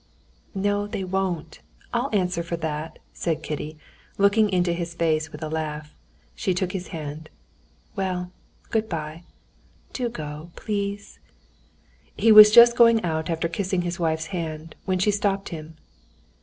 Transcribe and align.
'""No, 0.55 0.87
they 0.87 1.03
won't. 1.03 1.59
I'll 1.93 2.09
answer 2.11 2.41
for 2.41 2.57
that," 2.57 2.97
said 3.13 3.43
Kitty, 3.43 3.77
looking 4.17 4.49
into 4.49 4.73
his 4.73 4.95
face 4.95 5.31
with 5.31 5.43
a 5.43 5.47
laugh. 5.47 5.93
She 6.33 6.55
took 6.55 6.71
his 6.71 6.87
hand. 6.87 7.29
"Well, 7.95 8.31
good 8.71 8.89
bye.... 8.89 9.25
Do 9.93 10.09
go, 10.09 10.49
please." 10.55 11.19
He 12.17 12.31
was 12.31 12.49
just 12.49 12.75
going 12.75 13.03
out 13.05 13.29
after 13.29 13.47
kissing 13.47 13.83
his 13.83 13.99
wife's 13.99 14.25
hand, 14.33 14.73
when 14.85 14.97
she 14.97 15.11
stopped 15.11 15.49
him. 15.49 15.75